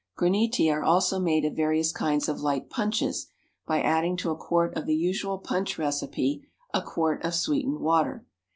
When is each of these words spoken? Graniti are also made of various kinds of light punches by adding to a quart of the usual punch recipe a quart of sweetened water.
Graniti 0.17 0.67
are 0.71 0.81
also 0.81 1.19
made 1.19 1.45
of 1.45 1.55
various 1.55 1.91
kinds 1.91 2.27
of 2.27 2.41
light 2.41 2.71
punches 2.71 3.27
by 3.67 3.83
adding 3.83 4.17
to 4.17 4.31
a 4.31 4.35
quart 4.35 4.75
of 4.75 4.87
the 4.87 4.95
usual 4.95 5.37
punch 5.37 5.77
recipe 5.77 6.43
a 6.73 6.81
quart 6.81 7.23
of 7.23 7.35
sweetened 7.35 7.77
water. 7.77 8.25